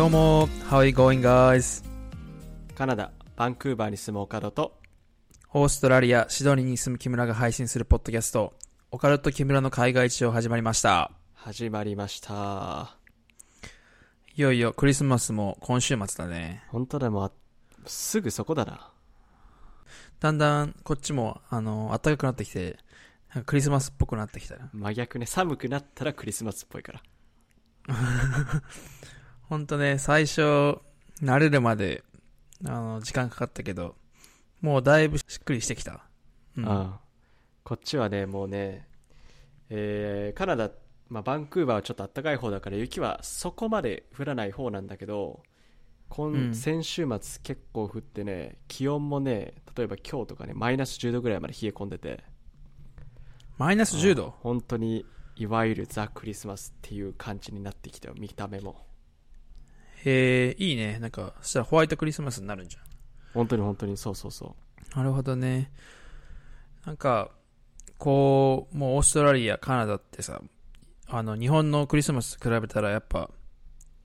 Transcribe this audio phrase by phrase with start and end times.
[0.00, 1.84] どうも、How are you going, guys?
[2.74, 4.78] カナダ、バンクーバーに住むオカドと、
[5.52, 8.54] オーストラリア、シドニーに住む木村が配信するポッドキャスト、
[8.90, 11.10] オカルト木村の海外一応始まりました。
[11.34, 12.96] 始まりました。
[14.34, 16.64] いよいよクリスマスも今週末だね。
[16.68, 17.32] 本当だもうあ、
[17.84, 18.90] すぐそこだな。
[20.18, 22.78] だんだんこっちも、あの、暖かくなってきて、
[23.34, 24.70] なんかクリスマスっぽくなってきたな。
[24.72, 27.02] 真逆ね、寒くなったらクリスマスっぽいから。
[29.50, 30.78] ほんとね、最初、
[31.20, 32.04] 慣れるまで、
[32.64, 33.96] あの、時間かかったけど、
[34.60, 36.04] もうだいぶしっくりしてきた。
[36.56, 36.64] うん。
[36.64, 36.94] うん。
[37.64, 38.86] こっちはね、もうね、
[39.68, 40.70] えー、カナダ、
[41.08, 45.42] まあ、バンクーバーはちょっと暖かい方だから雪はそこまで降らない方なんだけど、
[46.10, 52.22] 今、うん先週末結構降ってね、気温もね、例えば今日とかね、マイナス10度ぐらいまで冷え込んでて、
[53.58, 54.34] マイナス10度？
[54.42, 58.89] 本当にいわゆるザ・クリスマスっていう感じになってきたよ見た目も
[60.04, 60.98] へえ、いいね。
[60.98, 62.82] なんか、そしたらホワイトクリスマスになるんじゃん。
[63.34, 64.56] 本当に本当にそうそうそ
[64.96, 65.70] なるほどね。
[66.84, 67.30] なんか、
[67.98, 70.40] こう、もうオーストラリア、カナダってさ、
[71.06, 73.30] あの、日本のクリスマスと比べたらやっぱ、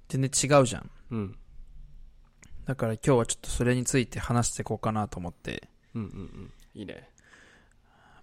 [0.09, 0.91] 全然違うじゃん。
[1.11, 1.38] ううん
[2.66, 5.69] だから今日はちょっとそれについて話していこうかなと思って。
[5.93, 7.09] うんうんうんいいね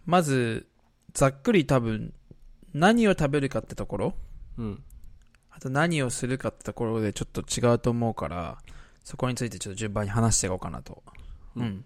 [0.04, 0.66] まず、
[1.14, 2.12] ざっくり多分、
[2.74, 4.14] 何を食べるかってところ
[4.58, 4.84] うん
[5.54, 8.58] あと何をするかってところでちょっと違うと思うから、
[9.04, 11.02] そこについてちょっと順番に話していこうかなと。
[11.56, 11.62] うん。
[11.62, 11.84] うん。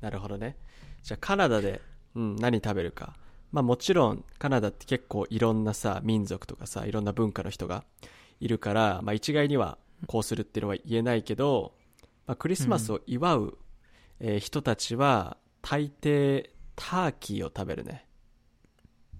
[0.00, 0.56] なるほどね。
[1.02, 1.80] じゃあカナダで、
[2.14, 3.14] うん、何食べるか。
[3.50, 7.84] まあもちろんカナダって結構いろんなさ民族とかさいろんな文化の人が
[8.40, 11.72] いるから、まあ、一概にはこうするっていうのは言えないけど、
[12.26, 13.58] まあ、クリスマスを祝う、
[14.20, 18.04] えー人たちは大抵ターキーを食べるね、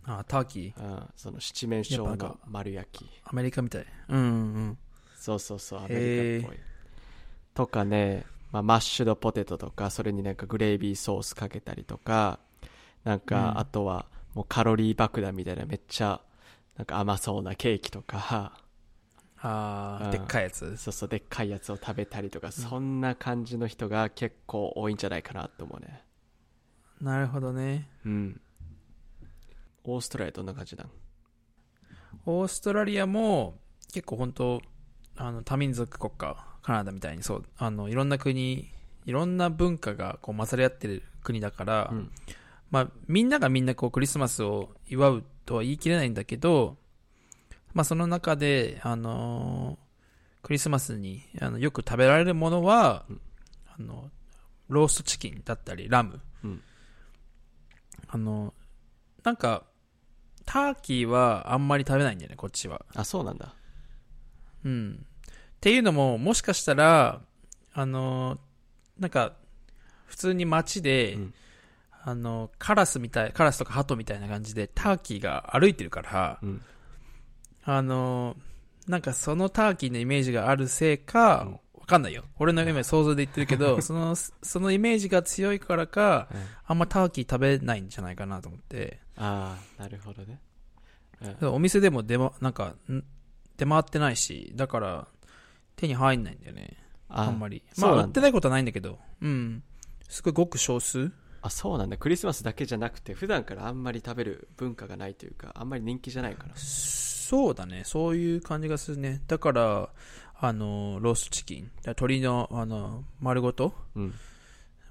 [0.08, 0.82] あ、ターキー？
[0.82, 3.10] うん、その七面鳥の丸焼き。
[3.24, 3.86] アメリカみたい。
[4.08, 4.22] うんう
[4.70, 4.78] ん
[5.14, 6.58] そうそうそうアへメーリカっぽい。
[7.54, 12.38] とかね、まあ、マッシュドポテトとかそれになんかグレービーソースかけたりとか
[13.04, 13.58] なんか、うん。
[13.58, 16.20] あとはもうカロリー爆弾みたいなめっちゃ
[16.76, 18.52] なんか甘そうなケーキとか。
[19.40, 20.10] あー、うん。
[20.12, 20.76] でっかいやつ？
[20.76, 26.04] そうそうでっかいやつを食べたりとか、そんな感じの人が結構多いんじゃないかなと思うね。
[27.00, 27.88] なるほどね。
[28.06, 28.40] うん
[29.94, 30.90] オーストラリアどんな感じなん
[32.26, 33.58] オーストラリアも
[33.92, 34.60] 結構本当
[35.16, 38.70] あの多民族国家カナダみたいにそうあのいろんな国
[39.08, 42.10] いろんな文化がこう混ざり合ってる国だから、うん。
[42.70, 46.76] まあ、みんながみんなこうクリスマスを祝うとは言い切れないんだけど、
[47.72, 49.88] まあ、その中で、あのー
[50.40, 53.20] クリスマスにあのよく食べられるものは、うん。
[53.66, 54.10] あの
[54.68, 56.62] ローストチキンだったりラム、うん。
[58.08, 58.52] あの
[59.24, 59.64] なんか
[60.48, 62.80] ターキーはあんまり食べないんだよねこっちは。
[62.94, 63.54] あそうなんだ。
[64.64, 65.04] うん。
[65.26, 67.20] っていうのも、もしかしたら、
[67.74, 68.38] あの、
[68.98, 69.34] なんか、
[70.06, 71.34] 普通に街で、うん。
[72.02, 76.62] あの、カラスみたい、カラスとかハトみたいな感じで、ターキーが歩いてるから、うん。
[77.64, 78.34] あの、
[78.86, 81.52] なんかそのターキーのイメージがあるせいか、うん。
[81.52, 82.24] わかんないよ。
[82.38, 86.38] 俺の今想像で言ってるけど、 その、そのイメージが強いからか、うん
[86.70, 90.38] あんまターキー食べないんじゃないかなと思って、ああなるほどね、
[91.40, 93.02] うんお店でも出ま、なんか、ん
[93.56, 95.08] 出回ってないし、だから、
[95.76, 96.76] 手に入んないんだよね。
[97.08, 97.62] ああんまり。
[97.78, 98.98] まあ、売ってないことはないんだけど。
[99.22, 99.62] うん。
[100.08, 101.10] すごいごく少数？
[101.40, 106.54] あそうなんだクリスマスだけじゃなくて普段からあんまり食べる文化がないというかあんまり人気じゃないから
[107.28, 107.82] そうだね。
[107.84, 109.20] そういう感じがするね。
[109.26, 109.90] だから、
[110.40, 111.70] あの、ローストチキン。
[111.84, 114.14] 鶏の、あの、丸ごとうん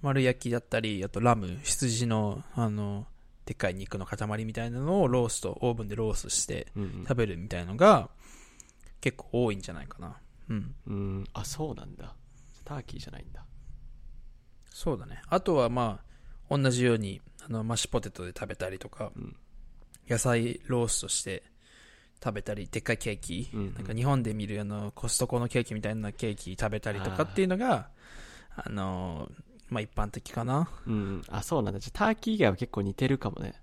[0.02, 3.08] 丸焼きだったり、あとラム、羊の、あの、
[3.46, 6.68] でっかい肉の塊みたいなのをロースト、オーブンでローストして
[7.08, 8.10] 食べるみたいのが、
[9.02, 10.18] 結構多いんじゃないかな。
[10.50, 10.76] うん。
[10.86, 12.14] うんあそうなんだ
[12.66, 13.46] ターキーじゃないんだ
[14.70, 15.22] そうだね。
[15.30, 16.02] あとはま
[16.50, 19.36] あ、同じように、あの、マッシュポテトで食べたりとか、うん
[20.10, 21.44] 野菜ローストして
[22.24, 27.90] 食べたり、でっかいケーキ、うんうんなんか日本で見るあの、コストコのケーキみたいなケーキ食べたりとかっていうのが、
[28.56, 29.30] あの、
[29.70, 30.70] まあ一般的かな。
[30.86, 33.54] うんうんあそうなんだじゃあターキー以外は結構似てるかもね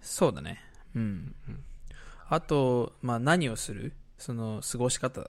[0.00, 0.60] そうだね。
[0.94, 1.34] うん。
[1.48, 1.64] うん
[2.28, 3.92] あと、まあ何をする？
[4.16, 5.22] その、過ごし方。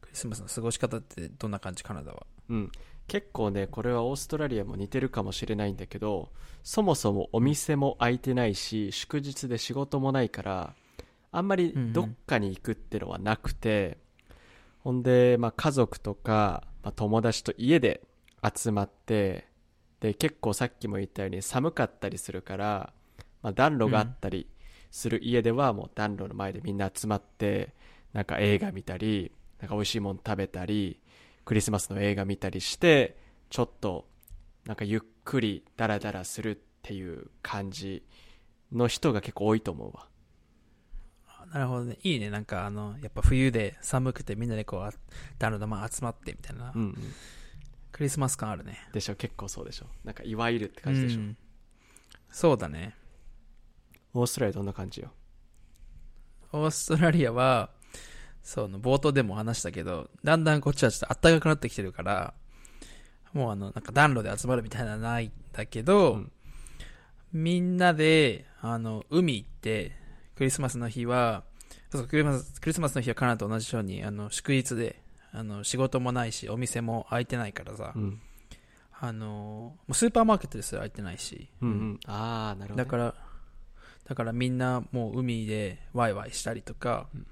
[0.00, 2.26] クリスマスの過ごし方ってどんな感じカナダは？
[2.48, 2.72] うん
[3.06, 6.30] 結構ねこれはオーストラリアも似てるかもしれないんだけど
[6.64, 10.74] そもそもお店も開いてないし祝日で仕事もないから
[11.36, 13.98] あんまりどっかに行くってのはなくて、
[14.80, 18.02] ほんで、まあ、家族とか、まあ、友達と家で
[18.54, 19.48] 集まって
[19.98, 22.92] で結構さっきも言ったように寒かったりするから、
[23.42, 24.46] まあ、暖炉があったり
[24.92, 27.74] する家ではもう暖炉の前でみんな集まって
[28.12, 31.00] なんか映画見たりなんか美味しいもの食べたり
[31.44, 33.16] クリスマスの映画見たりして
[33.50, 34.06] ちょっと
[34.66, 38.04] なんかゆっくりダラダラするっていう感じ
[38.72, 40.06] の人が結構多いと思うわ
[41.52, 41.98] なるほどね。
[42.02, 42.30] いいね。
[42.30, 44.90] なんかあの、やっぱ冬で寒くてみんなでこう、
[45.38, 46.96] ダルのま集まってみたいな、うんうん
[47.92, 48.78] クリスマス感あるね。
[48.92, 51.36] でしょ結構そうでしょなんかいわゆるって感じでしょ、うん
[52.30, 52.94] そうだね。
[54.12, 55.12] オーストラリアどんな感じよ？
[56.52, 57.70] オーストラリアは、
[58.42, 62.34] その冒頭でも話したけど、だんだんこっちはちょっと暖かくなってきてるから、
[63.32, 66.32] もうあの、なんか暖炉で集まるみたいなのはないんだけど、うん
[67.32, 69.92] みんなで、あの、海行って、
[70.36, 71.44] クリスマスの日は、
[71.90, 75.02] そうクリスマスクリスマスの日はカナダと同じように、あの、祝日で、
[75.32, 78.20] あの、仕事もないし、お店も開いてないからさ、うん。
[78.98, 82.00] あの、もうスーパーマーケットですら開いてないし、うんうん。
[82.06, 83.14] ああなるほど、ね、だから、
[84.08, 87.26] だからみんなもう海でワイワイしたりとか、うん。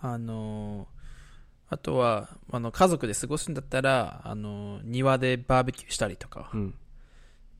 [0.00, 0.88] あの、
[1.70, 6.68] あとは、あの、家族で過ごすんだったら、あの、庭でバーベキューしたりとか、うん。
[6.70, 6.72] っ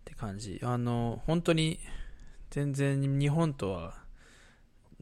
[0.05, 0.61] て感じ。
[0.63, 1.79] あの、本当に、
[2.51, 4.08] 全然日本とは、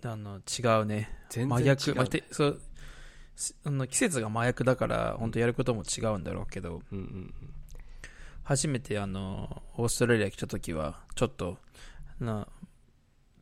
[0.06, 1.10] あの、違うね。
[1.30, 1.94] 全然真逆、違う。
[1.94, 2.56] ねまあてそ
[3.64, 7.34] あの季節が真逆だから、本当やることも違うんだろうけど、うんうん
[8.46, 11.58] 初めてあの、オーストラリア来た時は、ちょっと、
[12.20, 12.46] な、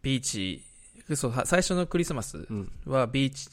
[0.01, 0.65] ビーチ、
[1.15, 2.73] そう、は最初のクリスマスうん。
[2.87, 3.51] はビーチ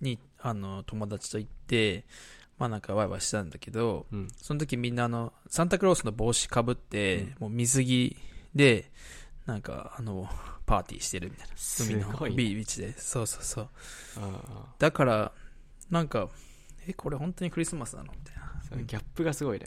[0.00, 2.06] に、あの、友達と行って、
[2.56, 4.28] まあなんかワイワイしてたんだけど、うん。
[4.40, 7.34] その時みんなあの、サンタクロースの帽子かぶって、うん。
[7.40, 8.16] もう水着
[8.54, 8.90] で、
[9.46, 10.28] なんかあの、
[10.66, 11.54] パーティーしてるみたいな。
[11.80, 12.98] 海のビーチで。
[12.98, 13.68] そうそうそう。
[14.16, 15.32] あだから、
[15.90, 16.28] なんか、
[16.86, 18.12] え、これ本当にクリスマスなの？
[18.12, 18.42] みたいな。
[18.42, 19.66] あそのギャップがすごいね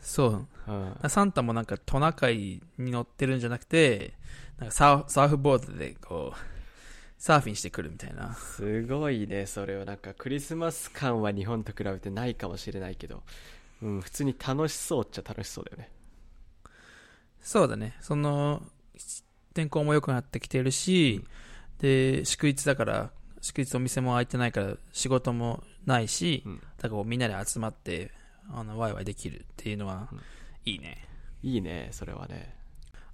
[0.00, 0.48] そう。
[0.68, 4.14] うんサンタもなんかトナカイに乗ってるんじゃなくて、
[4.58, 6.38] なんかサーサーフボードでこう、
[7.16, 8.34] サーフィンしてくるみたいな。
[8.34, 13.22] すごいねそれはなんかクリスマス感は日本と比べてないかもしれないけど、
[13.82, 15.90] うん、普通に楽しそうっちゃ楽しそうだよね
[17.44, 17.94] そうだね。
[18.00, 18.62] その、
[19.54, 21.24] 天候も良くなってきてるし、
[21.78, 23.10] で、祝日だから、
[23.40, 28.10] 祝日お店も開いてないから仕事もないし、うんだからみんなで集まって、
[28.50, 30.20] あの、ワイワイできるっていうのはうん、
[30.64, 31.06] いいね。
[31.42, 32.54] いいねそれはね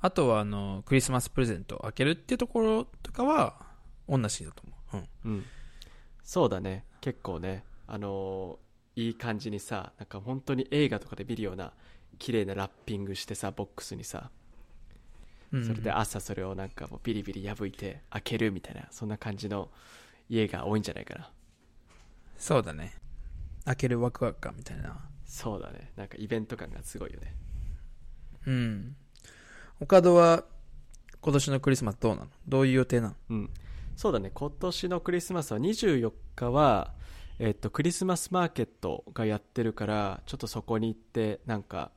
[0.00, 3.66] あとは、あの、クリスマスプレゼントを開けるっていうところとかは、
[4.08, 4.62] 同じだと
[4.92, 5.06] 思う。
[5.24, 5.32] うん。
[5.32, 5.44] うん
[6.22, 11.72] そうだね結構ねあのーいい感じにさなんか本当に映画とかで見るような
[12.20, 14.31] 綺麗なラッピングしてさボックスにさ
[15.50, 15.67] うん。
[15.67, 19.69] それで朝それをなんかもうビリビリ破いて開けるみたいなそんな感じの
[20.28, 21.32] 家が多いんじゃないかな。
[22.38, 22.94] そうだね。
[23.64, 24.96] 開けるワクワク感みたいな。
[25.26, 25.90] そうだね。
[25.96, 27.34] なんかイベント感がすごいよね。
[28.46, 28.96] うん。
[29.81, 30.44] 岡戸は、
[31.20, 32.28] 今年のクリスマスどうなの？
[32.49, 33.14] どういう予定なの？
[33.31, 33.50] うん。
[33.96, 34.31] そうだね。
[34.32, 36.94] 今年のクリスマスは24日は
[37.38, 41.90] えっとクリスマスマーケットがやってるからちょっとそこに行ってなんか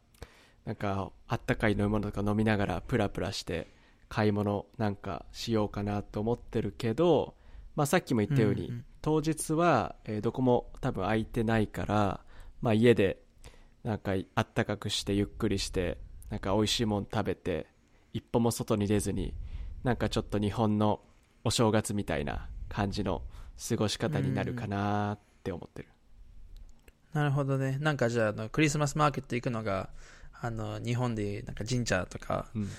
[0.66, 3.68] なんかあったかい飲み物とか飲みながらプラプラして
[4.10, 7.36] 買い物なんかしようかなと思ってるけど、
[7.76, 8.86] まあ、さっきも言ったように、うんうん。
[9.02, 12.22] 当日は、えーどこも多分空いてないから、
[12.62, 13.22] まあ、家で
[13.84, 15.98] なんかあったかくしてゆっくりして
[16.30, 17.68] なんか美味しいもん食べて
[18.14, 19.34] 一歩も外に出ずに
[19.84, 21.02] なんかちょっと日本の
[21.44, 23.24] お正月みたいな感じの
[23.70, 25.90] 過ごし方になるかなって思ってる、
[27.14, 27.78] なるほどね。
[27.80, 29.90] なんかじゃあ、あのクリスマスマーケット行くのが、
[30.44, 32.70] あの、日本でなんか神社とか、うん。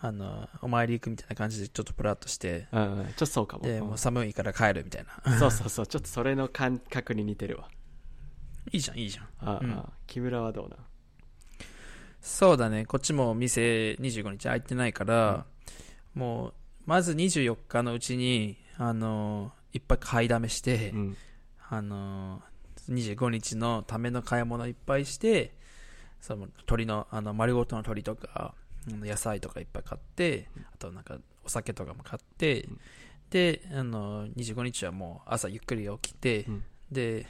[0.00, 3.06] あの、お参り行くみたいな感じでちょっとプラッとして、うんうん。
[3.06, 3.64] ちょっとそうかも。
[3.64, 3.86] で、うん。
[3.86, 5.38] もう寒いから帰るみたいな。
[5.38, 5.86] そうそうそう。
[5.86, 7.70] ちょっとそれの感覚に似てるわ。
[8.72, 9.24] いいじゃん、いいじゃん。
[9.40, 9.84] ああ、うん。
[10.06, 10.76] 木村はどうな
[12.20, 12.84] そうだね。
[12.84, 15.46] こっちも店25日開いてないから、
[16.14, 16.54] もう、
[16.84, 21.16] まず24日のうちに、あの、いっぱい買いだめして、うん。
[21.70, 22.42] あの
[22.90, 25.54] 25日のための買い物いっぱいして
[26.24, 28.54] その鶏のあの丸ごとの鶏とか
[28.88, 32.80] 野菜とかいっぱい買ってあとなんかお酒とかも買って、うん
[33.30, 36.64] であの25日はもう朝ゆっくり起きて、うん。
[36.92, 37.26] で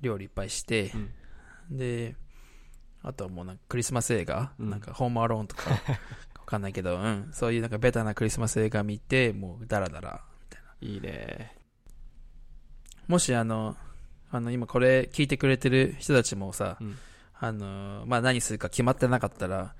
[0.00, 0.90] 料理いっぱいして、
[1.70, 2.16] で
[3.04, 4.70] あとはもうなんかクリスマス映画、うん。
[4.70, 5.70] なんかホームアローンとか
[6.40, 10.24] わかんないけど、うん、そういうなんかベタなクリスマス映画見てもうダラダラ
[10.80, 11.56] いいね。
[13.06, 13.76] もしあの、
[14.32, 16.98] あの、今これ聞いてくれてる人たちもさ、うん
[17.42, 19.74] あのー、まあ、何するか決まってなかったら、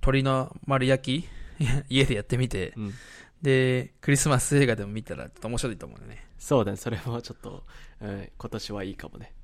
[0.00, 1.28] 鳥の丸焼き
[1.90, 2.94] 家でやってみて、うん、
[3.42, 6.26] で、クリスマス映画でも見たらちょっと面白いと思うね。
[6.38, 7.64] そうだね、それもちょっと、
[8.00, 9.34] うん、今年はいいかもね。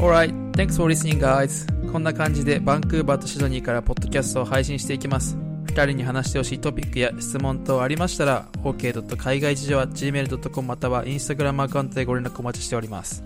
[0.00, 1.92] Alright, thanks for listening guys.
[1.92, 5.36] こんな感じでバンクーバーとシドニーからポッドキャストを配信していきます。
[5.66, 9.16] 2人に話してほしいトピックや質問等ありましたら、ok.
[9.16, 13.22] 海外事情は gmail.com または Instagram アカウントでご連絡お待ちしております。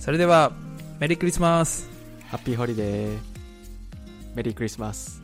[0.00, 0.50] それでは、
[1.04, 1.86] メリークリスマス
[2.30, 3.18] ハッピーホリデー
[4.34, 5.23] メリークリスマス